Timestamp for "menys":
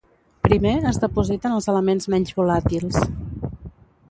2.15-2.35